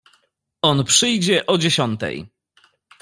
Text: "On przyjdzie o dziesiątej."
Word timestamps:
"On 0.61 0.83
przyjdzie 0.83 1.45
o 1.45 1.57
dziesiątej." 1.57 2.25